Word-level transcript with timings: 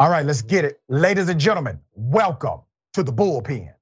All 0.00 0.08
right, 0.08 0.24
let's 0.24 0.42
get 0.42 0.64
it. 0.64 0.80
Ladies 0.88 1.28
and 1.28 1.40
gentlemen, 1.40 1.80
welcome 1.96 2.60
to 2.92 3.02
the 3.02 3.12
bullpen. 3.12 3.74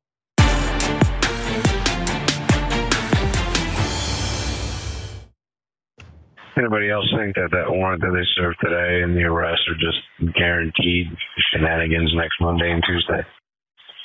Anybody 6.57 6.89
else 6.89 7.05
think 7.13 7.37
that 7.37 7.53
that 7.53 7.69
warrant 7.69 8.01
that 8.01 8.17
they 8.17 8.25
served 8.35 8.57
today 8.65 9.03
and 9.05 9.15
the 9.15 9.25
arrest 9.25 9.61
are 9.69 9.77
just 9.77 10.33
guaranteed 10.35 11.05
shenanigans 11.53 12.11
next 12.17 12.41
Monday 12.41 12.73
and 12.73 12.83
Tuesday? 12.89 13.21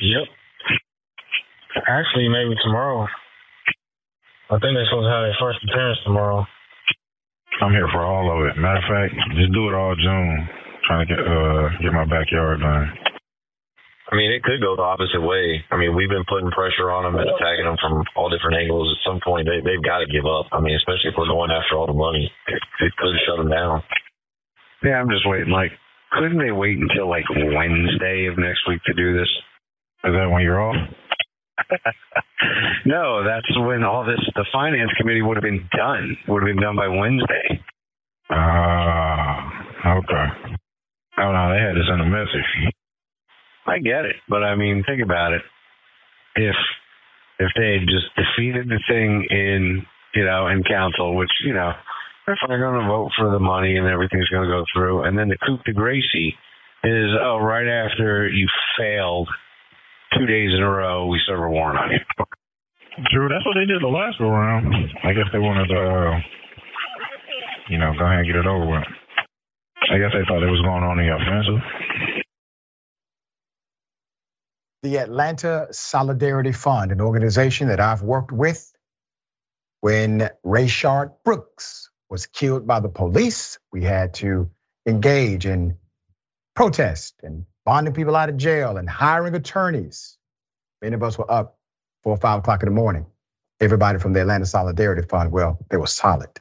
Yep. 0.01 0.27
Actually, 1.87 2.27
maybe 2.27 2.59
tomorrow. 2.61 3.07
I 4.49 4.59
think 4.59 4.75
they're 4.75 4.83
supposed 4.91 5.07
to 5.07 5.15
have 5.15 5.23
their 5.23 5.39
first 5.39 5.63
appearance 5.63 5.99
tomorrow. 6.03 6.45
I'm 7.61 7.71
here 7.71 7.87
for 7.93 8.03
all 8.03 8.27
of 8.27 8.51
it. 8.51 8.59
Matter 8.59 8.83
of 8.83 8.89
fact, 8.91 9.15
just 9.39 9.53
do 9.53 9.69
it 9.69 9.73
all 9.73 9.95
June. 9.95 10.49
Trying 10.87 11.07
to 11.07 11.09
get 11.09 11.21
uh 11.21 11.69
get 11.81 11.93
my 11.93 12.05
backyard 12.05 12.61
done. 12.61 12.89
I 14.11 14.19
mean, 14.19 14.35
it 14.35 14.43
could 14.43 14.59
go 14.59 14.75
the 14.75 14.83
opposite 14.83 15.23
way. 15.23 15.63
I 15.71 15.79
mean, 15.79 15.95
we've 15.95 16.11
been 16.11 16.27
putting 16.27 16.51
pressure 16.51 16.91
on 16.91 17.07
them 17.07 17.15
and 17.15 17.31
attacking 17.31 17.63
them 17.63 17.79
from 17.79 18.03
all 18.19 18.27
different 18.27 18.59
angles. 18.59 18.91
At 18.91 19.07
some 19.07 19.23
point, 19.23 19.47
they, 19.47 19.63
they've 19.63 19.87
got 19.87 20.03
to 20.03 20.07
give 20.11 20.27
up. 20.27 20.51
I 20.51 20.59
mean, 20.59 20.75
especially 20.75 21.15
if 21.15 21.17
we're 21.17 21.31
going 21.31 21.47
after 21.47 21.79
all 21.79 21.87
the 21.87 21.95
money, 21.95 22.27
it, 22.51 22.61
it 22.83 22.91
could 22.99 23.15
shut 23.23 23.39
them 23.39 23.47
down. 23.47 23.79
Yeah, 24.83 24.99
I'm 24.99 25.07
just 25.07 25.23
waiting. 25.23 25.55
Like, 25.55 25.71
couldn't 26.11 26.43
they 26.43 26.51
wait 26.51 26.75
until 26.75 27.07
like 27.07 27.23
Wednesday 27.31 28.27
of 28.27 28.35
next 28.35 28.67
week 28.67 28.83
to 28.83 28.93
do 28.93 29.15
this? 29.15 29.31
Is 30.03 30.11
that 30.11 30.27
when 30.27 30.43
you're 30.43 30.59
off? 30.59 30.75
no, 32.85 33.23
that's 33.23 33.47
when 33.63 33.87
all 33.87 34.03
this, 34.03 34.19
the 34.35 34.45
finance 34.51 34.91
committee 34.99 35.21
would 35.21 35.37
have 35.37 35.47
been 35.47 35.69
done. 35.71 36.17
Would 36.27 36.43
have 36.43 36.51
been 36.51 36.63
done 36.63 36.75
by 36.75 36.91
Wednesday. 36.91 37.63
Ah, 38.27 39.39
uh, 39.87 39.99
okay. 40.03 40.57
Oh 41.21 41.31
no, 41.31 41.53
they 41.53 41.61
had 41.61 41.77
to 41.77 41.85
send 41.85 42.01
a 42.01 42.09
message. 42.09 42.73
I 43.67 43.77
get 43.77 44.05
it, 44.05 44.17
but 44.27 44.43
I 44.43 44.55
mean, 44.55 44.83
think 44.85 45.01
about 45.03 45.33
it. 45.33 45.41
If 46.35 46.55
if 47.39 47.49
they 47.55 47.77
had 47.77 47.85
just 47.85 48.09
defeated 48.17 48.67
the 48.67 48.81
thing 48.89 49.27
in 49.29 49.85
you 50.15 50.25
know 50.25 50.47
in 50.47 50.63
council, 50.63 51.15
which 51.15 51.29
you 51.45 51.53
know 51.53 51.71
if 52.27 52.37
they're 52.47 52.59
going 52.59 52.81
to 52.81 52.87
vote 52.87 53.11
for 53.17 53.29
the 53.31 53.39
money 53.39 53.77
and 53.77 53.87
everything's 53.87 54.29
going 54.29 54.49
to 54.49 54.53
go 54.53 54.65
through, 54.73 55.03
and 55.03 55.17
then 55.17 55.29
the 55.29 55.37
coup 55.45 55.57
de 55.65 55.73
grace 55.73 56.03
is 56.83 57.09
oh 57.21 57.37
right 57.37 57.67
after 57.67 58.27
you 58.27 58.47
failed 58.77 59.29
two 60.17 60.25
days 60.25 60.49
in 60.55 60.61
a 60.61 60.69
row, 60.69 61.05
we 61.05 61.19
serve 61.27 61.39
a 61.39 61.49
warrant 61.49 61.79
on 61.79 61.91
you. 61.91 62.25
True, 63.11 63.29
that's 63.29 63.45
what 63.45 63.55
they 63.55 63.65
did 63.65 63.81
the 63.81 63.87
last 63.87 64.17
go 64.19 64.27
around. 64.27 64.67
I 65.03 65.13
guess 65.13 65.29
they 65.31 65.39
wanted 65.39 65.67
to, 65.69 65.79
uh, 65.79 66.19
you 67.69 67.77
know, 67.77 67.93
go 67.97 68.05
ahead 68.05 68.19
and 68.19 68.27
get 68.27 68.35
it 68.35 68.45
over 68.45 68.67
with. 68.67 68.83
I 69.91 69.99
guess 69.99 70.11
they 70.13 70.25
thought 70.27 70.43
it 70.43 70.51
was 70.51 70.61
going 70.61 70.83
on 70.83 70.99
in 70.99 71.07
the 71.07 71.15
offensive. 71.15 71.61
the 74.83 74.97
Atlanta 74.97 75.67
Solidarity 75.71 76.51
Fund, 76.51 76.91
an 76.91 77.01
organization 77.01 77.67
that 77.67 77.79
I've 77.79 78.01
worked 78.01 78.31
with 78.31 78.71
when 79.81 80.29
Rayshard 80.45 81.13
Brooks 81.25 81.91
was 82.09 82.27
killed 82.27 82.67
by 82.67 82.81
the 82.81 82.89
police. 82.89 83.59
We 83.71 83.83
had 83.83 84.15
to 84.15 84.51
engage 84.87 85.45
in 85.47 85.77
protest 86.55 87.15
and 87.23 87.45
bonding 87.65 87.95
people 87.95 88.15
out 88.15 88.29
of 88.29 88.37
jail 88.37 88.77
and 88.77 88.89
hiring 88.89 89.35
attorneys. 89.35 90.17
Many 90.81 90.95
of 90.95 91.03
us 91.03 91.17
were 91.17 91.31
up 91.31 91.59
four 92.03 92.13
or 92.15 92.19
five 92.19 92.39
o'clock 92.39 92.63
in 92.63 92.69
the 92.69 92.75
morning. 92.75 93.07
Everybody 93.61 93.99
from 93.99 94.13
the 94.13 94.21
Atlanta 94.21 94.47
Solidarity 94.47 95.03
Fund, 95.07 95.31
well, 95.31 95.59
they 95.71 95.77
were 95.77 95.87
solid. 95.87 96.31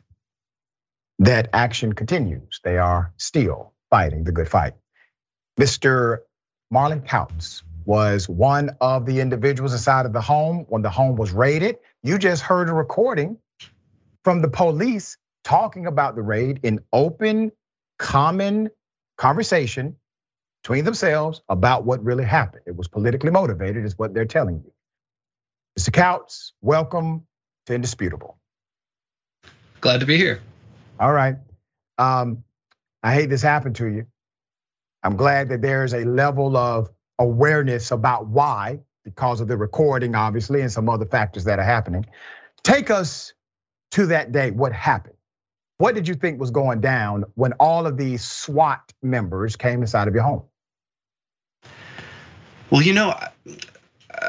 That 1.21 1.51
action 1.53 1.93
continues. 1.93 2.61
They 2.65 2.79
are 2.79 3.13
still 3.19 3.75
fighting 3.91 4.25
the 4.25 4.33
good 4.33 4.49
fight. 4.49 4.73
Mr. 5.61 6.21
Marlon 6.73 7.07
Kautz 7.07 7.63
was 7.85 8.27
one 8.27 8.71
of 8.81 9.05
the 9.05 9.21
individuals 9.21 9.75
inside 9.75 10.07
of 10.07 10.15
the 10.15 10.23
home 10.23 10.65
when 10.71 10.81
the 10.81 10.89
home 10.89 11.17
was 11.17 11.31
raided. 11.31 11.77
You 12.03 12.17
just 12.17 12.41
heard 12.41 12.71
a 12.71 12.73
recording 12.73 13.37
from 14.25 14.41
the 14.41 14.49
police 14.49 15.19
talking 15.45 15.87
about 15.87 16.17
the 16.17 16.23
raid 16.23 16.61
in 16.63 16.81
open, 16.91 17.53
common 17.99 18.71
conversation 19.19 19.97
between 20.63 20.87
themselves 20.87 21.43
about 21.51 21.85
what 21.85 22.03
really 22.03 22.25
happened. 22.25 22.63
It 22.67 22.77
was 22.77 22.89
politically 22.89 23.31
motivated, 23.31 23.85
is 23.85 23.99
what 23.99 24.15
they're 24.15 24.25
telling 24.25 24.63
you. 24.65 24.73
Mr. 25.79 25.91
Kautz, 25.91 26.53
welcome 26.63 27.27
to 27.67 27.75
Indisputable. 27.75 28.39
Glad 29.83 30.01
to 30.01 30.07
be 30.07 30.17
here. 30.17 30.41
All 31.01 31.13
right. 31.13 31.37
Um, 31.97 32.45
I 33.03 33.15
hate 33.15 33.31
this 33.31 33.41
happened 33.41 33.77
to 33.77 33.87
you. 33.87 34.07
I'm 35.03 35.17
glad 35.17 35.49
that 35.49 35.63
there's 35.63 35.95
a 35.95 36.05
level 36.05 36.59
of 36.59 36.91
awareness 37.19 37.91
about 37.91 38.27
why, 38.27 38.81
because 39.03 39.41
of 39.41 39.49
the 39.49 39.57
recording, 39.57 40.15
obviously, 40.15 40.61
and 40.61 40.71
some 40.71 40.91
other 40.91 41.07
factors 41.07 41.45
that 41.45 41.59
are 41.59 41.65
happening. 41.65 42.05
Take 42.63 42.91
us 42.91 43.33
to 43.93 44.07
that 44.07 44.31
day. 44.31 44.51
What 44.51 44.75
happened? 44.75 45.17
What 45.79 45.95
did 45.95 46.07
you 46.07 46.15
think 46.15 46.39
was 46.39 46.51
going 46.51 46.83
down 46.83 47.25
when 47.35 47.55
all 47.55 47.87
of 47.87 47.97
these 47.97 48.23
SWAT 48.23 48.93
members 49.03 49.57
came 49.57 49.81
inside 49.81 50.07
of 50.07 50.15
your 50.15 50.23
home? 50.23 50.43
Well, 52.71 52.83
you 52.83 52.93
know, 52.93 53.19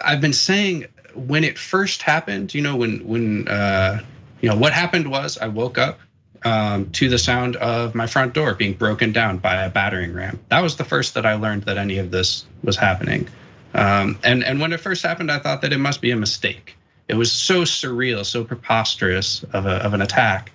I've 0.06 0.22
been 0.22 0.32
saying 0.32 0.86
when 1.14 1.44
it 1.44 1.60
first 1.60 2.02
happened, 2.02 2.54
you 2.54 2.62
know, 2.62 2.78
when 2.78 3.06
when 3.06 3.50
uh, 3.50 4.00
you 4.40 4.48
know 4.48 4.56
what 4.56 4.72
happened 4.72 5.12
was 5.12 5.38
I 5.38 5.50
woke 5.50 5.78
up 5.78 6.00
um, 6.44 6.90
to 6.92 7.10
the 7.10 7.18
sound 7.18 7.56
of 7.56 7.96
my 7.96 8.08
front 8.08 8.34
door 8.34 8.54
being 8.54 8.74
broken 8.74 9.12
down 9.12 9.38
by 9.38 9.64
a 9.64 9.70
battering 9.70 10.14
ram. 10.14 10.40
That 10.50 10.62
was 10.62 10.76
the 10.76 10.84
first 10.84 11.14
that 11.14 11.26
I 11.26 11.36
learned 11.36 11.64
that 11.64 11.78
any 11.78 12.00
of 12.00 12.12
this 12.12 12.46
was 12.64 12.78
happening. 12.78 13.28
Um, 13.74 14.20
and 14.24 14.44
and 14.44 14.60
when 14.60 14.74
it 14.74 14.80
first 14.80 15.04
happened, 15.04 15.32
I 15.32 15.40
thought 15.40 15.62
that 15.62 15.74
it 15.74 15.78
must 15.78 16.02
be 16.02 16.12
a 16.12 16.16
mistake. 16.16 16.78
It 17.08 17.16
was 17.16 17.32
so 17.32 17.62
surreal, 17.62 18.26
so 18.26 18.44
preposterous 18.44 19.44
of, 19.44 19.66
a, 19.66 19.76
of 19.86 19.94
an 19.94 20.02
attack 20.02 20.52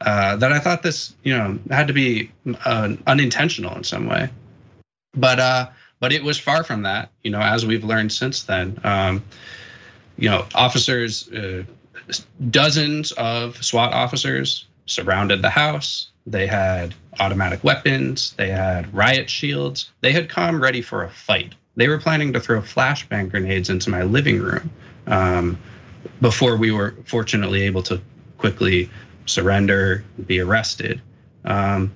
uh, 0.00 0.36
that 0.36 0.52
I 0.52 0.58
thought 0.58 0.82
this, 0.82 1.14
you 1.22 1.36
know, 1.36 1.58
had 1.70 1.88
to 1.88 1.92
be 1.92 2.30
uh, 2.64 2.94
unintentional 3.06 3.76
in 3.76 3.84
some 3.84 4.06
way. 4.06 4.30
But 5.14 5.40
uh, 5.40 5.70
but 5.98 6.12
it 6.12 6.22
was 6.22 6.38
far 6.38 6.64
from 6.64 6.82
that. 6.82 7.10
You 7.22 7.30
know, 7.30 7.40
as 7.40 7.66
we've 7.66 7.84
learned 7.84 8.12
since 8.12 8.44
then. 8.44 8.80
Um, 8.84 9.24
you 10.18 10.28
know, 10.28 10.44
officers, 10.54 11.30
uh, 11.32 11.64
dozens 12.50 13.12
of 13.12 13.64
SWAT 13.64 13.94
officers 13.94 14.66
surrounded 14.90 15.42
the 15.42 15.50
house. 15.50 16.10
They 16.26 16.46
had 16.46 16.94
automatic 17.18 17.64
weapons. 17.64 18.34
They 18.36 18.50
had 18.50 18.92
riot 18.94 19.30
shields. 19.30 19.90
They 20.00 20.12
had 20.12 20.28
come 20.28 20.62
ready 20.62 20.82
for 20.82 21.04
a 21.04 21.10
fight. 21.10 21.54
They 21.76 21.88
were 21.88 21.98
planning 21.98 22.32
to 22.34 22.40
throw 22.40 22.60
flashbang 22.60 23.30
grenades 23.30 23.70
into 23.70 23.90
my 23.90 24.02
living 24.02 24.40
room 24.40 24.70
um, 25.06 25.58
before 26.20 26.56
we 26.56 26.70
were 26.72 26.94
fortunately 27.04 27.62
able 27.62 27.82
to 27.84 28.00
quickly 28.38 28.90
surrender, 29.26 30.04
be 30.26 30.40
arrested. 30.40 31.00
Um, 31.44 31.94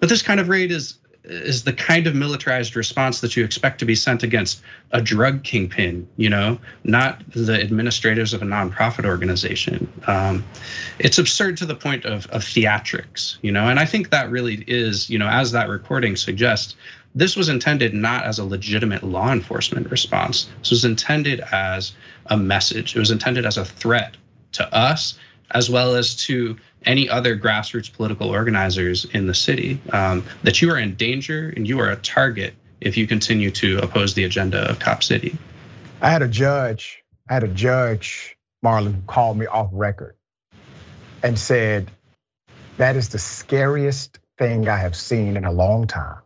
but 0.00 0.08
this 0.08 0.22
kind 0.22 0.40
of 0.40 0.48
raid 0.48 0.72
is 0.72 0.94
is 1.24 1.64
the 1.64 1.72
kind 1.72 2.06
of 2.06 2.14
militarized 2.14 2.76
response 2.76 3.20
that 3.20 3.36
you 3.36 3.44
expect 3.44 3.80
to 3.80 3.84
be 3.84 3.94
sent 3.94 4.22
against 4.22 4.62
a 4.90 5.02
drug 5.02 5.44
kingpin, 5.44 6.08
you 6.16 6.30
know, 6.30 6.58
not 6.82 7.22
the 7.32 7.60
administrators 7.60 8.32
of 8.32 8.42
a 8.42 8.44
nonprofit 8.44 9.04
organization. 9.04 9.92
Um, 10.06 10.44
it's 10.98 11.18
absurd 11.18 11.58
to 11.58 11.66
the 11.66 11.74
point 11.74 12.04
of, 12.06 12.26
of 12.28 12.42
theatrics, 12.42 13.36
you 13.42 13.52
know, 13.52 13.68
and 13.68 13.78
I 13.78 13.84
think 13.84 14.10
that 14.10 14.30
really 14.30 14.64
is, 14.66 15.10
you 15.10 15.18
know, 15.18 15.28
as 15.28 15.52
that 15.52 15.68
recording 15.68 16.16
suggests, 16.16 16.74
this 17.14 17.36
was 17.36 17.48
intended 17.48 17.92
not 17.92 18.24
as 18.24 18.38
a 18.38 18.44
legitimate 18.44 19.02
law 19.02 19.32
enforcement 19.32 19.90
response. 19.90 20.48
This 20.60 20.70
was 20.70 20.84
intended 20.84 21.40
as 21.52 21.92
a 22.26 22.36
message. 22.36 22.94
It 22.94 22.98
was 22.98 23.10
intended 23.10 23.44
as 23.44 23.56
a 23.56 23.64
threat 23.64 24.16
to 24.52 24.74
us 24.74 25.18
as 25.52 25.68
well 25.68 25.96
as 25.96 26.14
to 26.14 26.56
any 26.86 27.08
other 27.08 27.36
grassroots 27.36 27.92
political 27.92 28.30
organizers 28.30 29.04
in 29.04 29.26
the 29.26 29.34
city 29.34 29.80
um, 29.92 30.24
that 30.42 30.62
you 30.62 30.70
are 30.70 30.78
in 30.78 30.94
danger 30.94 31.52
and 31.56 31.68
you 31.68 31.78
are 31.80 31.90
a 31.90 31.96
target 31.96 32.54
if 32.80 32.96
you 32.96 33.06
continue 33.06 33.50
to 33.50 33.78
oppose 33.78 34.14
the 34.14 34.24
agenda 34.24 34.68
of 34.70 34.78
Cop 34.78 35.02
City. 35.02 35.36
I 36.00 36.10
had 36.10 36.22
a 36.22 36.28
judge, 36.28 37.02
I 37.28 37.34
had 37.34 37.44
a 37.44 37.48
judge, 37.48 38.36
Marlon, 38.64 38.94
who 38.94 39.02
called 39.06 39.36
me 39.36 39.46
off 39.46 39.68
record 39.72 40.16
and 41.22 41.38
said, 41.38 41.90
That 42.78 42.96
is 42.96 43.10
the 43.10 43.18
scariest 43.18 44.18
thing 44.38 44.68
I 44.68 44.76
have 44.76 44.96
seen 44.96 45.36
in 45.36 45.44
a 45.44 45.52
long 45.52 45.86
time. 45.86 46.20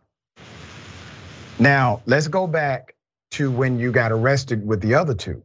Now, 1.59 2.01
let's 2.05 2.27
go 2.27 2.47
back 2.47 2.95
to 3.31 3.51
when 3.51 3.79
you 3.79 3.91
got 3.91 4.11
arrested 4.11 4.65
with 4.65 4.81
the 4.81 4.95
other 4.95 5.13
two. 5.13 5.43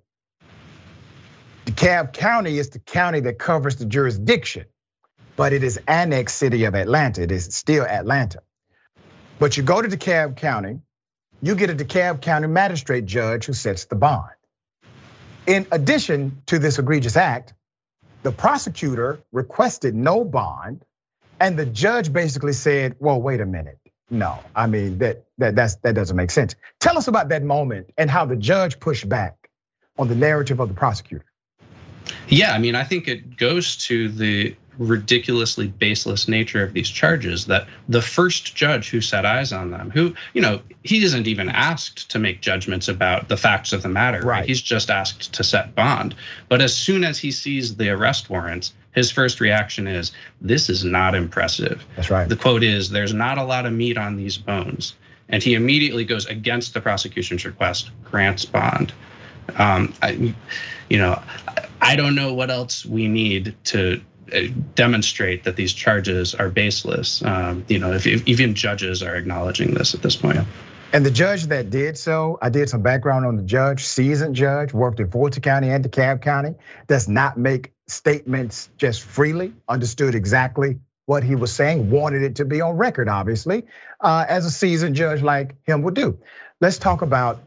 DeKalb 1.66 2.12
County 2.12 2.58
is 2.58 2.70
the 2.70 2.78
county 2.78 3.20
that 3.20 3.38
covers 3.38 3.76
the 3.76 3.84
jurisdiction 3.84 4.66
but 5.36 5.52
it 5.52 5.62
is 5.62 5.78
annexed 5.86 6.36
city 6.36 6.64
of 6.64 6.74
Atlanta. 6.74 7.22
It 7.22 7.32
is 7.32 7.54
still 7.54 7.84
Atlanta. 7.84 8.40
But 9.38 9.56
you 9.56 9.62
go 9.62 9.80
to 9.80 9.88
DeKalb 9.88 10.36
County, 10.36 10.80
you 11.42 11.54
get 11.54 11.70
a 11.70 11.74
DeKalb 11.74 12.20
County 12.20 12.46
magistrate 12.46 13.06
judge 13.06 13.46
who 13.46 13.52
sets 13.52 13.86
the 13.86 13.96
bond. 13.96 14.34
In 15.46 15.66
addition 15.72 16.42
to 16.46 16.58
this 16.58 16.78
egregious 16.78 17.16
act, 17.16 17.54
the 18.22 18.32
prosecutor 18.32 19.20
requested 19.32 19.94
no 19.94 20.24
bond, 20.24 20.84
and 21.40 21.58
the 21.58 21.64
judge 21.64 22.12
basically 22.12 22.52
said, 22.52 22.96
"Well, 22.98 23.20
wait 23.20 23.40
a 23.40 23.46
minute. 23.46 23.78
No, 24.10 24.38
I 24.54 24.66
mean 24.66 24.98
that 24.98 25.24
that 25.38 25.54
that 25.56 25.94
doesn't 25.94 26.16
make 26.16 26.30
sense. 26.30 26.54
Tell 26.80 26.98
us 26.98 27.08
about 27.08 27.30
that 27.30 27.42
moment 27.42 27.90
and 27.96 28.10
how 28.10 28.26
the 28.26 28.36
judge 28.36 28.78
pushed 28.78 29.08
back 29.08 29.48
on 29.98 30.08
the 30.08 30.14
narrative 30.14 30.60
of 30.60 30.68
the 30.68 30.74
prosecutor. 30.74 31.24
Yeah, 32.28 32.52
I 32.52 32.58
mean, 32.58 32.74
I 32.74 32.84
think 32.84 33.08
it 33.08 33.36
goes 33.36 33.76
to 33.86 34.08
the 34.08 34.56
ridiculously 34.80 35.68
baseless 35.68 36.26
nature 36.26 36.64
of 36.64 36.72
these 36.72 36.88
charges 36.88 37.44
that 37.46 37.68
the 37.88 38.00
first 38.00 38.56
judge 38.56 38.88
who 38.88 39.00
set 39.02 39.26
eyes 39.26 39.52
on 39.52 39.70
them, 39.70 39.90
who, 39.90 40.14
you 40.32 40.40
know, 40.40 40.60
he 40.82 41.04
isn't 41.04 41.26
even 41.26 41.50
asked 41.50 42.10
to 42.10 42.18
make 42.18 42.40
judgments 42.40 42.88
about 42.88 43.28
the 43.28 43.36
facts 43.36 43.74
of 43.74 43.82
the 43.82 43.90
matter. 43.90 44.22
Right. 44.22 44.46
He's 44.46 44.62
just 44.62 44.88
asked 44.88 45.34
to 45.34 45.44
set 45.44 45.74
bond. 45.74 46.14
But 46.48 46.62
as 46.62 46.74
soon 46.74 47.04
as 47.04 47.18
he 47.18 47.30
sees 47.30 47.76
the 47.76 47.90
arrest 47.90 48.30
warrants, 48.30 48.72
his 48.92 49.10
first 49.10 49.38
reaction 49.38 49.86
is, 49.86 50.12
This 50.40 50.70
is 50.70 50.82
not 50.82 51.14
impressive. 51.14 51.84
That's 51.96 52.10
right. 52.10 52.26
The 52.26 52.36
quote 52.36 52.62
is, 52.62 52.88
There's 52.88 53.12
not 53.12 53.36
a 53.36 53.44
lot 53.44 53.66
of 53.66 53.74
meat 53.74 53.98
on 53.98 54.16
these 54.16 54.38
bones. 54.38 54.94
And 55.28 55.42
he 55.42 55.54
immediately 55.54 56.06
goes 56.06 56.24
against 56.24 56.72
the 56.72 56.80
prosecution's 56.80 57.44
request, 57.44 57.90
grants 58.02 58.46
bond. 58.46 58.94
Um, 59.56 59.92
I, 60.02 60.34
you 60.88 60.98
know, 60.98 61.22
I 61.82 61.96
don't 61.96 62.14
know 62.14 62.32
what 62.32 62.50
else 62.50 62.84
we 62.86 63.08
need 63.08 63.54
to 63.64 64.00
demonstrate 64.74 65.44
that 65.44 65.56
these 65.56 65.72
charges 65.72 66.34
are 66.34 66.48
baseless. 66.48 67.22
Um, 67.24 67.64
you 67.68 67.78
know, 67.78 67.92
if, 67.92 68.06
if, 68.06 68.26
even 68.26 68.54
judges 68.54 69.02
are 69.02 69.14
acknowledging 69.14 69.74
this 69.74 69.94
at 69.94 70.02
this 70.02 70.16
point. 70.16 70.38
And 70.92 71.06
the 71.06 71.10
judge 71.10 71.44
that 71.44 71.70
did 71.70 71.96
so, 71.96 72.38
I 72.42 72.48
did 72.48 72.68
some 72.68 72.82
background 72.82 73.24
on 73.24 73.36
the 73.36 73.44
judge, 73.44 73.84
seasoned 73.84 74.34
judge, 74.34 74.72
worked 74.72 74.98
in 74.98 75.08
Fulton 75.08 75.40
County 75.40 75.70
and 75.70 75.84
DeKalb 75.84 76.20
County, 76.20 76.56
does 76.88 77.08
not 77.08 77.36
make 77.36 77.72
statements 77.86 78.68
just 78.76 79.02
freely, 79.02 79.52
understood 79.68 80.16
exactly 80.16 80.80
what 81.06 81.22
he 81.22 81.36
was 81.36 81.52
saying, 81.52 81.90
wanted 81.90 82.22
it 82.22 82.36
to 82.36 82.44
be 82.44 82.60
on 82.60 82.76
record, 82.76 83.08
obviously, 83.08 83.66
uh, 84.00 84.24
as 84.28 84.46
a 84.46 84.50
seasoned 84.50 84.96
judge 84.96 85.22
like 85.22 85.54
him 85.64 85.82
would 85.82 85.94
do. 85.94 86.18
Let's 86.60 86.78
talk 86.78 87.02
about 87.02 87.42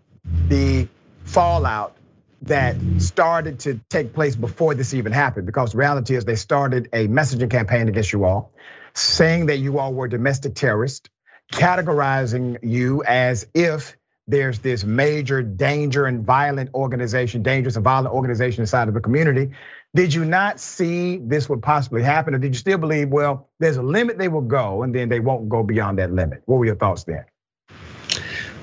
the 0.48 0.88
fallout 1.24 1.96
that 2.44 2.76
started 2.98 3.60
to 3.62 3.80
take 3.90 4.14
place 4.14 4.36
before 4.36 4.76
this 4.76 4.94
even 4.94 5.12
happened, 5.12 5.46
because 5.46 5.74
reality 5.74 6.16
is 6.16 6.26
they 6.26 6.36
started 6.36 6.90
a 6.94 7.08
messaging 7.08 7.50
campaign 7.50 7.88
against 7.88 8.12
you 8.12 8.26
all, 8.26 8.54
saying 8.94 9.48
that 9.48 9.58
you 9.58 9.80
all 9.80 9.94
were 9.94 10.08
domestic 10.08 10.56
terrorists, 10.56 11.10
categorizing 11.52 12.58
you 12.62 13.04
as 13.04 13.48
if 13.54 13.98
there's 14.28 14.60
this 14.60 14.84
major 14.84 15.42
danger 15.42 16.06
and 16.06 16.26
violent 16.26 16.74
organization, 16.74 17.44
dangerous 17.44 17.76
and 17.76 17.84
violent 17.84 18.14
organization 18.14 18.62
inside 18.62 18.88
of 18.88 18.94
the 18.94 19.02
community. 19.02 19.52
Did 19.96 20.14
you 20.14 20.26
not 20.26 20.60
see 20.60 21.18
this 21.18 21.48
would 21.50 21.62
possibly 21.62 22.04
happen, 22.04 22.34
or 22.34 22.40
did 22.40 22.54
you 22.54 22.60
still 22.60 22.78
believe, 22.78 23.10
well, 23.10 23.50
there's 23.60 23.78
a 23.78 23.84
limit 23.84 24.18
they 24.18 24.30
will 24.30 24.42
go, 24.42 24.84
and 24.84 24.96
then 24.96 25.10
they 25.10 25.20
won't 25.20 25.50
go 25.50 25.64
beyond 25.64 26.00
that 26.00 26.12
limit? 26.12 26.42
What 26.46 26.58
were 26.58 26.66
your 26.66 26.76
thoughts 26.76 27.04
there? 27.04 27.28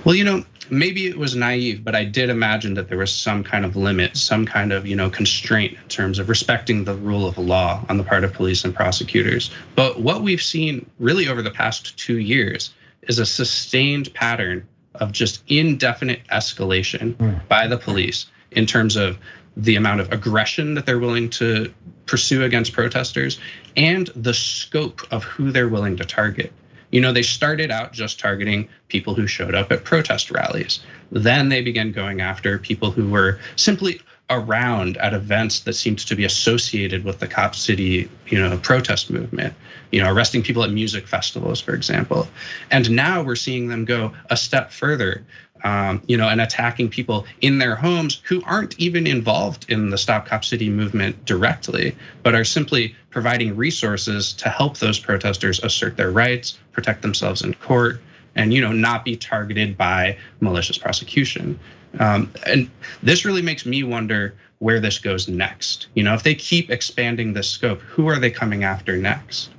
Well, 0.04 0.14
you 0.14 0.24
know, 0.24 0.44
maybe 0.70 1.06
it 1.06 1.18
was 1.18 1.34
naive, 1.36 1.84
but 1.84 1.94
I 1.94 2.04
did 2.04 2.30
imagine 2.30 2.74
that 2.74 2.88
there 2.88 2.98
was 2.98 3.14
some 3.14 3.44
kind 3.44 3.64
of 3.64 3.76
limit, 3.76 4.16
some 4.16 4.46
kind 4.46 4.72
of, 4.72 4.86
you 4.86 4.96
know, 4.96 5.10
constraint 5.10 5.76
in 5.80 5.88
terms 5.88 6.18
of 6.18 6.28
respecting 6.28 6.84
the 6.84 6.94
rule 6.94 7.26
of 7.26 7.36
law 7.38 7.84
on 7.88 7.98
the 7.98 8.04
part 8.04 8.24
of 8.24 8.32
police 8.32 8.64
and 8.64 8.74
prosecutors. 8.74 9.50
But 9.74 10.00
what 10.00 10.22
we've 10.22 10.42
seen 10.42 10.88
really 10.98 11.28
over 11.28 11.42
the 11.42 11.50
past 11.50 11.98
2 11.98 12.18
years 12.18 12.72
is 13.02 13.18
a 13.18 13.26
sustained 13.26 14.12
pattern 14.14 14.66
of 14.94 15.12
just 15.12 15.42
indefinite 15.48 16.20
escalation 16.28 17.14
mm. 17.14 17.48
by 17.48 17.66
the 17.66 17.76
police 17.76 18.26
in 18.50 18.66
terms 18.66 18.96
of 18.96 19.18
the 19.56 19.76
amount 19.76 20.00
of 20.00 20.12
aggression 20.12 20.74
that 20.74 20.86
they're 20.86 20.98
willing 20.98 21.30
to 21.30 21.72
pursue 22.06 22.44
against 22.44 22.72
protesters 22.72 23.38
and 23.76 24.08
the 24.16 24.34
scope 24.34 25.02
of 25.12 25.24
who 25.24 25.52
they're 25.52 25.68
willing 25.68 25.96
to 25.96 26.04
target. 26.04 26.52
You 26.90 27.00
know, 27.00 27.12
they 27.12 27.22
started 27.22 27.70
out 27.70 27.92
just 27.92 28.18
targeting 28.18 28.68
people 28.88 29.14
who 29.14 29.26
showed 29.26 29.54
up 29.54 29.70
at 29.70 29.84
protest 29.84 30.30
rallies. 30.30 30.80
Then 31.12 31.48
they 31.48 31.62
began 31.62 31.92
going 31.92 32.20
after 32.20 32.58
people 32.58 32.90
who 32.90 33.08
were 33.08 33.38
simply 33.56 34.00
around 34.30 34.96
at 34.98 35.12
events 35.12 35.60
that 35.60 35.72
seemed 35.72 35.98
to 35.98 36.14
be 36.14 36.24
associated 36.24 37.04
with 37.04 37.18
the 37.18 37.26
Cop 37.26 37.54
City, 37.54 38.08
you 38.26 38.38
know, 38.38 38.56
protest 38.58 39.10
movement. 39.10 39.54
You 39.90 40.02
know, 40.02 40.12
arresting 40.12 40.44
people 40.44 40.62
at 40.62 40.70
music 40.70 41.08
festivals, 41.08 41.60
for 41.60 41.74
example. 41.74 42.28
And 42.70 42.90
now 42.92 43.22
we're 43.22 43.34
seeing 43.34 43.66
them 43.66 43.84
go 43.84 44.12
a 44.30 44.36
step 44.36 44.70
further 44.70 45.24
um, 45.64 46.02
you 46.06 46.16
know, 46.16 46.28
and 46.28 46.40
attacking 46.40 46.88
people 46.88 47.26
in 47.40 47.58
their 47.58 47.74
homes 47.74 48.20
who 48.24 48.42
aren't 48.44 48.78
even 48.78 49.06
involved 49.06 49.66
in 49.68 49.90
the 49.90 49.98
Stop 49.98 50.26
Cop 50.26 50.44
City 50.44 50.70
movement 50.70 51.24
directly, 51.24 51.96
but 52.22 52.34
are 52.34 52.44
simply 52.44 52.94
providing 53.10 53.56
resources 53.56 54.32
to 54.34 54.48
help 54.48 54.78
those 54.78 54.98
protesters 54.98 55.60
assert 55.60 55.96
their 55.96 56.10
rights, 56.10 56.58
protect 56.72 57.02
themselves 57.02 57.42
in 57.42 57.54
court, 57.54 58.00
and 58.34 58.54
you 58.54 58.60
know, 58.60 58.72
not 58.72 59.04
be 59.04 59.16
targeted 59.16 59.76
by 59.76 60.16
malicious 60.40 60.78
prosecution. 60.78 61.58
Um, 61.98 62.32
and 62.46 62.70
this 63.02 63.24
really 63.24 63.42
makes 63.42 63.66
me 63.66 63.82
wonder 63.82 64.34
where 64.58 64.80
this 64.80 64.98
goes 64.98 65.28
next. 65.28 65.88
You 65.94 66.04
know, 66.04 66.14
if 66.14 66.22
they 66.22 66.34
keep 66.34 66.70
expanding 66.70 67.32
the 67.32 67.42
scope, 67.42 67.80
who 67.80 68.08
are 68.08 68.18
they 68.18 68.30
coming 68.30 68.62
after 68.62 68.96
next? 68.96 69.50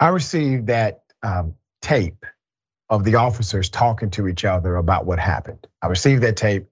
I 0.00 0.08
received 0.08 0.66
that 0.66 1.02
um, 1.22 1.54
tape 1.80 2.24
of 2.90 3.04
the 3.04 3.16
officers 3.16 3.70
talking 3.70 4.10
to 4.10 4.28
each 4.28 4.44
other 4.44 4.76
about 4.76 5.06
what 5.06 5.18
happened. 5.18 5.66
I 5.82 5.88
received 5.88 6.22
that 6.22 6.36
tape 6.36 6.66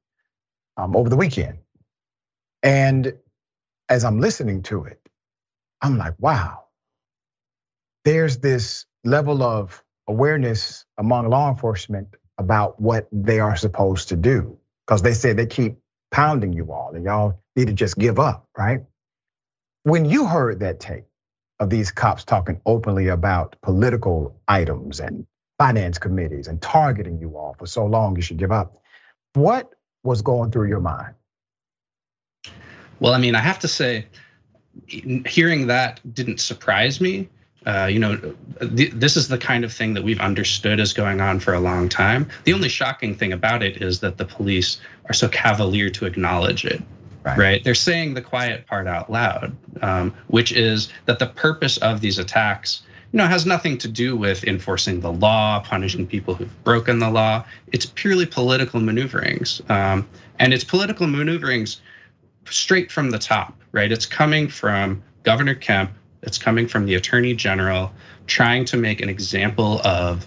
um, 0.77 0.97
over 0.97 1.09
the 1.09 1.17
weekend. 1.17 1.59
And 2.63 3.15
as 3.89 4.05
I'm 4.05 4.21
listening 4.21 4.63
to 4.65 4.85
it, 4.85 5.01
I'm 5.83 5.99
like, 5.99 6.15
wow, 6.19 6.65
there's 8.05 8.39
this 8.39 8.87
level 9.05 9.43
of 9.43 9.83
awareness 10.09 10.85
among 10.99 11.29
law 11.31 11.51
enforcement 11.51 12.09
about 12.39 12.81
what 12.81 13.09
they 13.13 13.41
are 13.41 13.57
supposed 13.57 14.09
to 14.11 14.17
do. 14.17 14.59
Because 14.87 15.03
they 15.03 15.15
say 15.15 15.33
they 15.33 15.47
keep 15.47 15.79
pounding 16.11 16.53
you 16.53 16.73
all 16.73 16.93
and 16.95 17.05
y'all 17.05 17.41
need 17.57 17.69
to 17.69 17.73
just 17.73 17.99
give 17.99 18.19
up, 18.19 18.47
right? 18.57 18.83
When 19.85 20.05
you 20.05 20.27
heard 20.27 20.61
that 20.61 20.81
tape 20.81 21.05
of 21.61 21.71
these 21.71 21.93
cops 21.93 22.25
talking 22.25 22.61
openly 22.67 23.09
about 23.09 23.57
political 23.63 24.41
items 24.49 25.01
and 25.01 25.27
finance 25.63 25.97
committees 25.97 26.49
and 26.49 26.61
targeting 26.61 27.21
you 27.21 27.37
all 27.37 27.55
for 27.57 27.67
so 27.67 27.87
long 27.87 28.17
you 28.17 28.23
should 28.23 28.37
give 28.37 28.51
up. 28.51 28.83
What 29.35 29.71
was 30.03 30.21
going 30.21 30.51
through 30.51 30.67
your 30.67 30.81
mind? 30.81 31.15
Well, 32.99 33.15
I 33.15 33.19
mean, 33.19 33.37
I 33.37 33.39
have 33.39 33.61
to 33.61 33.69
say, 33.69 34.07
hearing 34.89 35.69
that 35.69 36.01
didn't 36.13 36.41
surprise 36.41 37.01
me. 37.01 37.29
Uh, 37.65 37.89
you 37.89 38.01
know, 38.01 38.35
th- 38.59 38.91
this 38.91 39.17
is 39.17 39.29
the 39.29 39.39
kind 39.39 39.63
of 39.65 39.73
thing 39.73 39.95
that 39.95 40.03
we've 40.03 40.19
understood 40.21 40.81
is 40.81 40.93
going 40.95 41.21
on 41.21 41.39
for 41.39 41.55
a 41.55 41.61
long 41.61 41.89
time. 41.89 42.29
The 42.43 42.55
only 42.55 42.69
shocking 42.69 43.15
thing 43.15 43.33
about 43.33 43.63
it 43.63 43.81
is 43.81 44.01
that 44.01 44.17
the 44.17 44.25
police 44.25 44.81
are 45.05 45.15
so 45.15 45.29
cavalier 45.29 45.91
to 45.91 46.07
acknowledge 46.07 46.65
it. 46.65 46.83
Right. 47.23 47.39
right? 47.39 47.65
They're 47.65 47.77
saying 47.77 48.15
the 48.15 48.21
quiet 48.21 48.67
part 48.67 48.89
out 48.89 49.13
loud, 49.13 49.57
um, 49.81 50.13
which 50.27 50.51
is 50.51 50.89
that 51.07 51.21
the 51.21 51.29
purpose 51.29 51.77
of 51.77 52.01
these 52.01 52.19
attacks 52.19 52.83
you 53.13 53.19
know, 53.19 53.27
has 53.27 53.45
nothing 53.45 53.77
to 53.79 53.89
do 53.89 54.17
with 54.17 54.45
enforcing 54.45 55.01
the 55.01 55.13
law, 55.13 55.61
punishing 55.61 56.07
people 56.07 56.35
who've 56.35 56.65
broken 56.65 56.99
the 56.99 57.11
law. 57.11 57.45
It's 57.71 57.87
purely 57.87 58.27
political 58.27 58.81
maneuverings. 58.81 59.61
Um, 59.69 60.09
and 60.39 60.55
it's 60.55 60.65
political 60.65 61.07
maneuverings 61.07 61.81
straight 62.47 62.91
from 62.91 63.11
the 63.11 63.19
top, 63.19 63.55
right? 63.73 63.93
It's 63.93 64.07
coming 64.07 64.49
from 64.49 65.03
Governor 65.25 65.55
Kemp, 65.55 65.93
it's 66.23 66.39
coming 66.39 66.67
from 66.67 66.87
the 66.87 66.95
Attorney 66.95 67.35
General 67.35 67.93
trying 68.27 68.65
to 68.67 68.77
make 68.77 69.01
an 69.01 69.09
example 69.09 69.81
of 69.85 70.27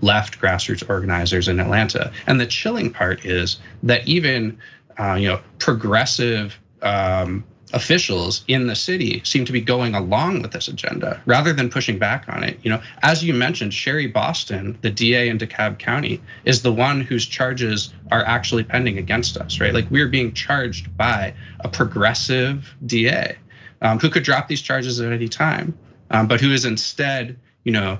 left 0.00 0.40
grassroots 0.40 0.88
organizers 0.88 1.48
in 1.48 1.60
Atlanta. 1.60 2.12
And 2.26 2.40
the 2.40 2.46
chilling 2.46 2.92
part 2.92 3.24
is 3.24 3.58
that 3.82 4.06
even 4.08 4.58
uh, 4.98 5.14
you 5.14 5.28
know 5.28 5.40
progressive 5.58 6.58
um, 6.82 7.44
officials 7.72 8.44
in 8.48 8.66
the 8.66 8.74
city 8.74 9.22
seem 9.24 9.44
to 9.44 9.52
be 9.52 9.60
going 9.60 9.94
along 9.94 10.42
with 10.42 10.52
this 10.52 10.68
agenda 10.68 11.22
rather 11.26 11.52
than 11.52 11.70
pushing 11.70 11.98
back 11.98 12.24
on 12.28 12.44
it. 12.44 12.58
You 12.62 12.70
know, 12.70 12.82
as 13.02 13.24
you 13.24 13.34
mentioned, 13.34 13.72
Sherry 13.72 14.06
Boston, 14.06 14.78
the 14.82 14.90
DA 14.90 15.28
in 15.28 15.38
DeKalb 15.38 15.78
County, 15.78 16.20
is 16.44 16.62
the 16.62 16.72
one 16.72 17.00
whose 17.00 17.26
charges 17.26 17.92
are 18.10 18.24
actually 18.24 18.64
pending 18.64 18.98
against 18.98 19.36
us, 19.36 19.60
right? 19.60 19.72
Like 19.72 19.90
we're 19.90 20.08
being 20.08 20.32
charged 20.32 20.96
by 20.96 21.34
a 21.60 21.68
progressive 21.68 22.74
DA 22.84 23.36
um, 23.80 23.98
who 23.98 24.10
could 24.10 24.22
drop 24.22 24.48
these 24.48 24.62
charges 24.62 25.00
at 25.00 25.12
any 25.12 25.28
time, 25.28 25.76
um, 26.10 26.28
but 26.28 26.40
who 26.40 26.52
is 26.52 26.64
instead, 26.64 27.38
you 27.64 27.72
know, 27.72 27.98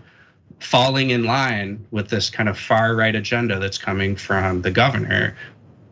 falling 0.60 1.10
in 1.10 1.24
line 1.24 1.86
with 1.90 2.08
this 2.08 2.30
kind 2.30 2.48
of 2.48 2.58
far 2.58 2.94
right 2.94 3.14
agenda 3.14 3.58
that's 3.58 3.78
coming 3.78 4.16
from 4.16 4.62
the 4.62 4.70
governor, 4.70 5.36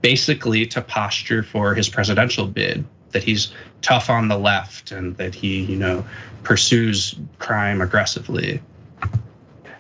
basically 0.01 0.67
to 0.67 0.81
posture 0.81 1.43
for 1.43 1.75
his 1.75 1.89
presidential 1.89 2.47
bid 2.47 2.85
that 3.13 3.23
he's 3.23 3.53
tough 3.83 4.11
on 4.11 4.29
the 4.29 4.39
left 4.39 4.93
and 4.93 5.17
that 5.17 5.35
he, 5.35 5.63
you 5.63 5.77
know, 5.77 6.05
pursues 6.43 7.15
crime 7.39 7.81
aggressively. 7.81 8.61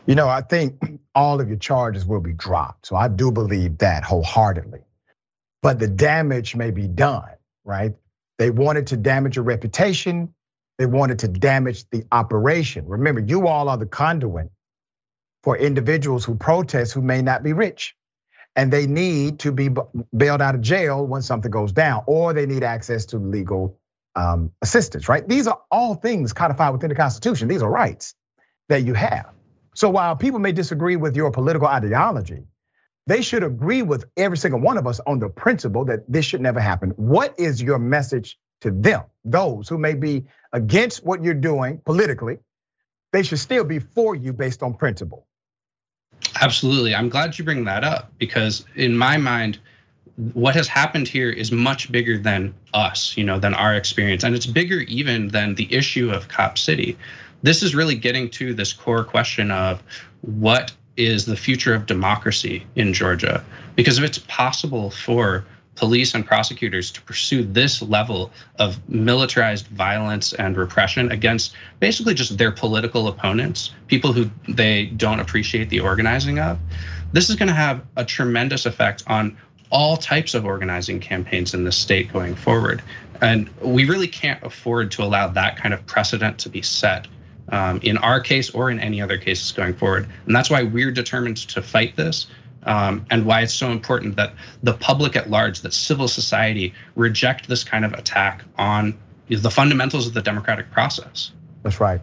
You 0.07 0.15
know, 0.15 0.29
I 0.29 0.41
think 0.41 1.01
all 1.15 1.41
of 1.41 1.49
your 1.49 1.59
charges 1.59 2.05
will 2.05 2.21
be 2.21 2.33
dropped. 2.33 2.87
So 2.87 2.97
I 2.97 3.09
do 3.09 3.31
believe 3.31 3.79
that 3.79 4.03
wholeheartedly. 4.05 4.81
But 5.63 5.79
the 5.79 5.89
damage 5.89 6.57
may 6.57 6.71
be 6.71 6.89
done, 6.89 7.31
right? 7.65 7.93
They 8.39 8.51
wanted 8.51 8.89
to 8.89 8.97
damage 8.97 9.37
your 9.37 9.45
reputation. 9.45 10.35
They 10.79 10.87
wanted 10.87 11.19
to 11.21 11.29
damage 11.29 11.89
the 11.91 12.05
operation. 12.11 12.87
Remember, 12.89 13.21
you 13.21 13.47
all 13.47 13.69
are 13.69 13.77
the 13.77 13.87
conduit 13.87 14.51
for 15.43 15.57
individuals 15.57 16.25
who 16.25 16.35
protest 16.35 16.93
who 16.95 17.03
may 17.03 17.21
not 17.21 17.43
be 17.43 17.53
rich. 17.53 17.95
And 18.57 18.73
they 18.73 18.87
need 18.87 19.41
to 19.41 19.53
be 19.53 19.71
bailed 20.17 20.43
out 20.43 20.55
of 20.55 20.61
jail 20.61 21.07
when 21.07 21.23
something 21.23 21.51
goes 21.51 21.73
down, 21.73 22.03
or 22.07 22.33
they 22.33 22.47
need 22.47 22.65
access 22.65 23.07
to 23.07 23.19
legal 23.19 23.79
um, 24.17 24.53
assistance, 24.61 25.09
right? 25.09 25.27
These 25.27 25.47
are 25.47 25.61
all 25.71 25.95
things 25.95 26.33
codified 26.33 26.73
within 26.73 26.89
the 26.89 26.97
Constitution. 26.97 27.49
These 27.49 27.63
are 27.63 27.71
rights 27.71 28.15
that 28.69 28.83
you 28.83 28.95
have. 28.95 29.31
So 29.75 29.89
while 29.91 30.17
people 30.17 30.41
may 30.41 30.53
disagree 30.53 30.97
with 30.97 31.17
your 31.17 31.31
political 31.31 31.69
ideology, 31.69 32.45
they 33.07 33.23
should 33.23 33.45
agree 33.45 33.83
with 33.83 34.05
every 34.17 34.37
single 34.37 34.61
one 34.61 34.79
of 34.79 34.87
us 34.87 35.01
on 35.07 35.21
the 35.21 35.29
principle 35.29 35.87
that 35.87 36.11
this 36.11 36.25
should 36.25 36.41
never 36.41 36.61
happen. 36.61 36.91
What 36.91 37.39
is 37.39 37.63
your 37.63 37.79
message 37.79 38.39
to 38.63 38.71
them, 38.71 39.05
those 39.25 39.69
who 39.69 39.79
may 39.79 39.95
be 39.95 40.27
against 40.53 41.05
what 41.05 41.25
you're 41.25 41.35
doing 41.35 41.79
politically? 41.85 42.39
They 43.13 43.23
should 43.23 43.39
still 43.39 43.65
be 43.65 43.79
for 43.79 44.15
you 44.15 44.33
based 44.33 44.63
on 44.63 44.75
principle. 44.75 45.27
Absolutely. 46.41 46.95
I'm 46.95 47.11
glad 47.11 47.39
you 47.39 47.45
bring 47.45 47.65
that 47.65 47.85
up 47.85 48.11
because, 48.19 48.65
in 48.75 48.97
my 48.97 49.19
mind, 49.19 49.59
what 50.33 50.55
has 50.55 50.69
happened 50.69 51.07
here 51.07 51.31
is 51.31 51.53
much 51.53 51.93
bigger 51.93 52.19
than 52.19 52.55
us, 52.73 53.17
you 53.17 53.25
know, 53.25 53.39
than 53.39 53.55
our 53.55 53.75
experience. 53.75 54.25
And 54.25 54.35
it's 54.35 54.47
bigger 54.47 54.81
even 54.81 55.29
than 55.29 55.55
the 55.55 55.73
issue 55.73 56.11
of 56.11 56.29
Cop 56.29 56.59
City. 56.59 56.97
This 57.43 57.63
is 57.63 57.75
really 57.75 57.95
getting 57.95 58.31
to 58.31 58.55
this 58.55 58.73
core 58.73 59.05
question 59.05 59.51
of 59.51 59.83
what 60.23 60.73
is 60.97 61.27
the 61.27 61.37
future 61.37 61.75
of 61.75 61.87
democracy 61.87 62.67
in 62.75 62.93
Georgia? 62.93 63.45
Because 63.77 63.99
if 63.99 64.05
it's 64.05 64.19
possible 64.19 64.91
for 64.91 65.45
police 65.75 66.15
and 66.15 66.27
prosecutors 66.27 66.91
to 66.93 67.03
pursue 67.03 67.43
this 67.43 67.81
level 67.81 68.31
of 68.59 68.89
militarized 68.89 69.67
violence 69.69 70.33
and 70.33 70.57
repression 70.57 71.11
against 71.11 71.55
basically 71.79 72.15
just 72.15 72.37
their 72.37 72.53
political 72.53 73.09
opponents, 73.09 73.73
people 73.87 74.13
who 74.13 74.31
they 74.49 74.87
don't 74.87 75.21
appreciate 75.21 75.71
the 75.71 75.81
organizing 75.81 76.39
of, 76.39 76.59
this 77.13 77.31
is 77.31 77.37
going 77.37 77.49
to 77.49 77.55
have 77.55 77.85
a 77.97 78.05
tremendous 78.05 78.67
effect 78.67 79.03
on 79.07 79.37
all 79.71 79.97
types 79.97 80.35
of 80.35 80.45
organizing 80.45 81.01
campaigns 81.01 81.55
in 81.55 81.65
the 81.65 81.73
state 81.73 82.13
going 82.13 82.35
forward. 82.35 82.83
And 83.21 83.49
we 83.61 83.85
really 83.85 84.09
can't 84.09 84.43
afford 84.43 84.91
to 84.93 85.03
allow 85.03 85.29
that 85.29 85.57
kind 85.57 85.73
of 85.73 85.87
precedent 85.87 86.39
to 86.41 86.49
be 86.49 86.63
set 86.63 87.07
um, 87.51 87.81
in 87.83 87.97
our 87.99 88.21
case 88.21 88.51
or 88.51 88.71
in 88.71 88.81
any 88.81 89.01
other 89.01 89.19
cases 89.19 89.53
going 89.53 89.75
forward. 89.75 90.09
And 90.27 90.35
that's 90.35 90.51
why 90.51 90.63
we're 90.63 90.91
determined 90.91 91.37
to 91.49 91.63
fight 91.63 91.97
this. 91.97 92.27
Um, 92.63 93.07
and 93.11 93.25
why 93.25 93.41
it's 93.41 93.55
so 93.55 93.71
important 93.71 94.17
that 94.17 94.35
the 94.63 94.75
public 94.75 95.17
at 95.17 95.31
large, 95.31 95.63
that 95.63 95.73
civil 95.73 96.09
society 96.09 96.75
reject 96.95 97.49
this 97.49 97.65
kind 97.65 97.85
of 97.85 97.95
attack 97.95 98.45
on 98.59 98.99
the 99.29 99.51
fundamentals 99.51 100.07
of 100.07 100.15
the 100.15 100.23
democratic 100.23 100.71
process. 100.71 101.33
That's 101.63 101.81
right. 101.81 102.01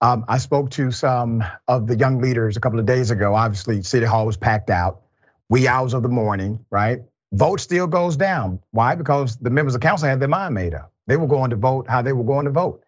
Um, 0.00 0.24
I 0.28 0.38
spoke 0.38 0.70
to 0.72 0.90
some 0.90 1.44
of 1.66 1.86
the 1.86 1.96
young 1.96 2.20
leaders 2.20 2.56
a 2.56 2.60
couple 2.60 2.78
of 2.78 2.86
days 2.86 3.10
ago. 3.10 3.34
Obviously, 3.34 3.82
City 3.82 4.04
Hall 4.04 4.26
was 4.26 4.36
packed 4.36 4.68
out, 4.68 5.00
wee 5.48 5.66
hours 5.66 5.94
of 5.94 6.02
the 6.02 6.08
morning, 6.08 6.64
right? 6.70 7.00
Vote 7.32 7.60
still 7.60 7.86
goes 7.86 8.16
down. 8.16 8.60
Why? 8.70 8.96
Because 8.96 9.36
the 9.36 9.50
members 9.50 9.74
of 9.74 9.80
council 9.80 10.08
had 10.08 10.20
their 10.20 10.28
mind 10.28 10.54
made 10.54 10.74
up. 10.74 10.92
They 11.06 11.16
were 11.16 11.26
going 11.26 11.50
to 11.50 11.56
vote 11.56 11.86
how 11.88 12.02
they 12.02 12.12
were 12.12 12.24
going 12.24 12.44
to 12.44 12.50
vote. 12.50 12.84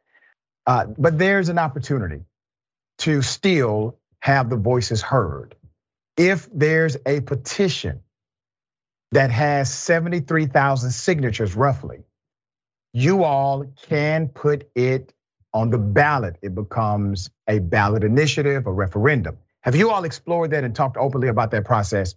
Uh, 0.66 0.86
but 0.98 1.18
there's 1.18 1.48
an 1.48 1.58
opportunity 1.58 2.24
to 2.98 3.22
still 3.22 3.98
have 4.20 4.50
the 4.50 4.56
voices 4.56 5.00
heard. 5.00 5.54
If 6.16 6.48
there's 6.52 6.96
a 7.06 7.20
petition 7.20 8.00
that 9.12 9.30
has 9.30 9.72
73,000 9.72 10.90
signatures 10.90 11.54
roughly, 11.54 12.04
you 12.92 13.24
all 13.24 13.64
can 13.88 14.28
put 14.28 14.70
it 14.74 15.12
on 15.52 15.70
the 15.70 15.78
ballot. 15.78 16.36
It 16.42 16.54
becomes 16.54 17.30
a 17.48 17.58
ballot 17.58 18.04
initiative, 18.04 18.66
a 18.66 18.72
referendum. 18.72 19.38
Have 19.62 19.76
you 19.76 19.90
all 19.90 20.04
explored 20.04 20.52
that 20.52 20.64
and 20.64 20.74
talked 20.74 20.96
openly 20.96 21.28
about 21.28 21.50
that 21.52 21.64
process? 21.64 22.14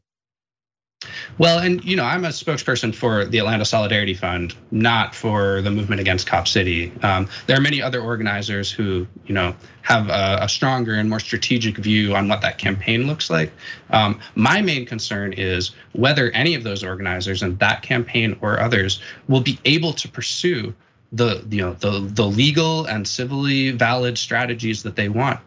Well, 1.38 1.60
and 1.60 1.84
you 1.86 1.96
know, 1.96 2.04
I'm 2.04 2.26
a 2.26 2.30
spokesperson 2.30 2.94
for 2.94 3.24
the 3.24 3.38
Atlanta 3.38 3.64
Solidarity 3.64 4.14
Fund, 4.14 4.54
not 4.72 5.16
for 5.16 5.62
the 5.62 5.72
movement 5.72 6.02
against 6.02 6.28
Cop 6.28 6.48
City. 6.48 6.92
Um, 7.02 7.30
there 7.48 7.58
are 7.58 7.62
many 7.62 7.82
other 7.82 8.02
organizers 8.02 8.70
who, 8.70 9.08
you 9.26 9.34
know, 9.34 9.56
have 9.82 10.10
a, 10.10 10.40
a, 10.42 10.50
stronger 10.50 10.96
and 10.96 11.10
more 11.10 11.22
strategic 11.22 11.78
view 11.78 12.16
on 12.16 12.28
what 12.28 12.42
that 12.42 12.58
campaign 12.58 13.08
looks 13.08 13.30
like. 13.30 13.54
Um, 13.92 14.20
my 14.36 14.62
main 14.62 14.86
concern 14.86 15.32
is 15.32 15.72
whether 15.94 16.30
any 16.32 16.56
of 16.56 16.64
those 16.64 16.84
organizers 16.84 17.42
and 17.42 17.58
that 17.60 17.82
campaign 17.82 18.38
or 18.42 18.60
others 18.60 19.02
will 19.30 19.42
be 19.42 19.58
able 19.64 19.94
to 19.94 20.10
pursue 20.10 20.76
the, 21.14 21.46
you 21.50 21.62
know, 21.62 21.74
the 21.74 22.02
the 22.02 22.26
legal 22.26 22.86
and 22.86 23.08
civilly 23.08 23.72
valid 23.72 24.18
strategies 24.18 24.84
that 24.84 24.98
they 24.98 25.08
want 25.08 25.40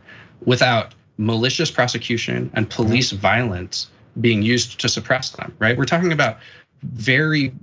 without 0.45 0.95
malicious 1.19 1.71
prosecution 1.71 2.51
and 2.55 2.71
police 2.71 3.13
violence 3.13 3.89
being 4.21 4.42
used 4.42 4.81
to 4.81 4.88
suppress 4.88 5.31
them, 5.31 5.54
right? 5.59 5.76
We're 5.76 5.85
talking 5.85 6.12
about 6.12 6.38
very 6.83 7.54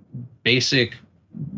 basic 0.43 0.95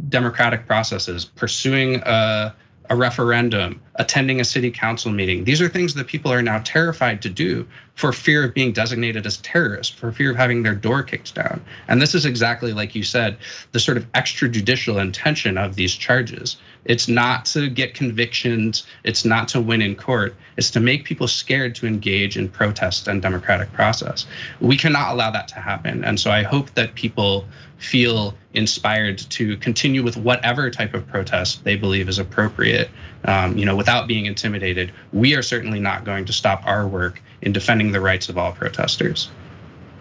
democratic 0.09 0.67
processes, 0.67 1.25
pursuing 1.25 2.01
a, 2.05 2.53
a 2.89 2.95
referendum, 2.95 3.81
attending 3.95 4.41
a 4.41 4.43
city 4.43 4.71
council 4.71 5.11
meeting. 5.11 5.43
These 5.43 5.61
are 5.61 5.69
things 5.69 5.93
that 5.93 6.07
people 6.07 6.31
are 6.31 6.41
now 6.41 6.61
terrified 6.63 7.21
to 7.21 7.29
do 7.29 7.67
for 7.95 8.13
fear 8.13 8.43
of 8.43 8.53
being 8.53 8.71
designated 8.71 9.25
as 9.25 9.37
terrorists, 9.37 9.93
for 9.93 10.11
fear 10.11 10.31
of 10.31 10.37
having 10.37 10.63
their 10.63 10.75
door 10.75 11.03
kicked 11.03 11.35
down. 11.35 11.61
And 11.87 12.01
this 12.01 12.15
is 12.15 12.25
exactly 12.25 12.73
like 12.73 12.95
you 12.95 13.03
said, 13.03 13.37
the 13.73 13.79
sort 13.79 13.97
of 13.97 14.11
extrajudicial 14.13 14.99
intention 14.99 15.57
of 15.57 15.75
these 15.75 15.93
charges. 15.93 16.57
It's 16.85 17.07
not 17.07 17.45
to 17.45 17.69
get 17.69 17.93
convictions, 17.93 18.87
it's 19.03 19.23
not 19.23 19.49
to 19.49 19.61
win 19.61 19.81
in 19.81 19.95
court, 19.95 20.35
it's 20.57 20.71
to 20.71 20.79
make 20.79 21.05
people 21.05 21.27
scared 21.27 21.75
to 21.75 21.85
engage 21.85 22.37
in 22.37 22.49
protest 22.49 23.07
and 23.07 23.21
democratic 23.21 23.71
process. 23.73 24.25
We 24.59 24.77
cannot 24.77 25.13
allow 25.13 25.31
that 25.31 25.49
to 25.49 25.55
happen. 25.55 26.03
And 26.03 26.19
so 26.19 26.31
I 26.31 26.43
hope 26.43 26.73
that 26.73 26.95
people 26.95 27.45
feel 27.77 28.35
inspired 28.53 29.17
to 29.17 29.57
continue 29.57 30.03
with 30.03 30.17
whatever 30.17 30.69
type 30.69 30.93
of 30.93 31.07
protest 31.07 31.63
they 31.63 31.75
believe 31.75 32.09
is 32.09 32.19
appropriate, 32.19 32.89
um, 33.25 33.57
you 33.57 33.65
know, 33.65 33.75
without 33.75 34.07
being 34.07 34.25
intimidated. 34.25 34.91
We 35.13 35.35
are 35.35 35.41
certainly 35.41 35.79
not 35.79 36.03
going 36.03 36.25
to 36.25 36.33
stop 36.33 36.65
our 36.65 36.87
work 36.87 37.21
in 37.41 37.51
defending 37.53 37.91
the 37.91 37.99
rights 37.99 38.29
of 38.29 38.37
all 38.37 38.51
protesters. 38.51 39.29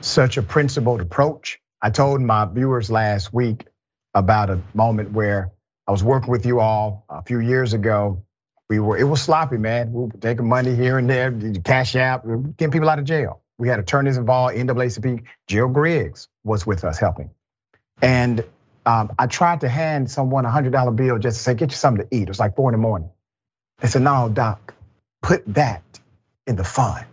Such 0.01 0.37
a 0.37 0.43
principled 0.43 1.01
approach. 1.01 1.61
I 1.83 1.91
told 1.91 2.21
my 2.21 2.45
viewers 2.45 2.91
last 2.91 3.33
week 3.33 3.67
about 4.15 4.51
a 4.51 4.61
moment 4.75 5.13
where 5.13 5.51
I 5.87 5.93
was 5.93 6.05
working 6.05 6.31
with 6.31 6.47
you 6.47 6.61
all 6.61 7.05
a 7.09 7.23
few 7.23 7.41
years 7.41 7.73
ago. 7.73 8.25
We 8.69 8.79
were, 8.79 8.97
it 8.97 9.05
was 9.05 9.23
sloppy, 9.23 9.57
man. 9.57 9.93
We 9.93 10.05
were 10.05 10.11
taking 10.21 10.49
money 10.49 10.75
here 10.75 10.99
and 10.99 11.09
there, 11.09 11.33
cash 11.65 11.97
out, 11.97 12.25
getting 12.57 12.71
people 12.71 12.89
out 12.89 12.99
of 12.99 13.05
jail. 13.05 13.43
We 13.59 13.69
had 13.69 13.79
attorneys 13.79 14.17
involved, 14.17 14.57
NAACP. 14.57 15.25
Jill 15.49 15.69
Griggs 15.69 16.29
was 16.45 16.67
with 16.67 16.85
us 16.85 16.99
helping. 16.99 17.31
And 18.01 18.45
um, 18.87 19.13
I 19.19 19.27
tried 19.27 19.63
to 19.63 19.69
hand 19.69 20.11
someone 20.11 20.45
a 20.45 20.51
hundred 20.51 20.73
dollar 20.73 20.93
bill 20.93 21.19
just 21.19 21.39
to 21.39 21.43
say, 21.43 21.55
get 21.55 21.71
you 21.71 21.77
something 21.77 22.07
to 22.07 22.17
eat. 22.17 22.23
It 22.23 22.29
was 22.29 22.41
like 22.41 22.57
four 22.57 22.71
in 22.71 22.73
the 22.73 22.83
morning. 22.83 23.11
They 23.81 23.89
said, 23.89 24.03
no, 24.03 24.29
doc, 24.29 24.75
put 25.23 25.43
that 25.55 25.83
in 26.47 26.57
the 26.57 26.65
fund. 26.65 27.05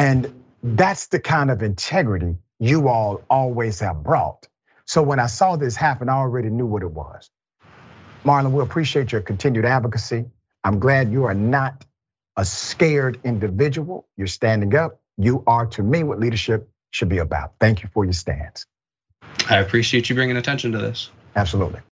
And 0.00 0.44
that's 0.62 1.08
the 1.08 1.20
kind 1.20 1.50
of 1.50 1.62
integrity 1.62 2.36
you 2.58 2.88
all 2.88 3.22
always 3.28 3.80
have 3.80 4.02
brought. 4.02 4.48
So 4.86 5.02
when 5.02 5.20
I 5.20 5.26
saw 5.26 5.56
this 5.56 5.76
happen, 5.76 6.08
I 6.08 6.14
already 6.14 6.48
knew 6.48 6.66
what 6.66 6.82
it 6.82 6.90
was. 6.90 7.30
Marlon, 8.24 8.52
we 8.52 8.62
appreciate 8.62 9.12
your 9.12 9.20
continued 9.20 9.64
advocacy. 9.64 10.24
I'm 10.64 10.78
glad 10.78 11.12
you 11.12 11.24
are 11.24 11.34
not 11.34 11.84
a 12.36 12.44
scared 12.44 13.20
individual. 13.24 14.08
You're 14.16 14.26
standing 14.26 14.74
up. 14.74 15.00
You 15.16 15.42
are, 15.46 15.66
to 15.66 15.82
me, 15.82 16.02
what 16.02 16.18
leadership 16.18 16.70
should 16.90 17.08
be 17.08 17.18
about. 17.18 17.54
Thank 17.60 17.82
you 17.82 17.90
for 17.92 18.04
your 18.04 18.14
stance. 18.14 18.66
I 19.48 19.58
appreciate 19.58 20.08
you 20.08 20.14
bringing 20.14 20.36
attention 20.36 20.72
to 20.72 20.78
this. 20.78 21.10
Absolutely. 21.36 21.80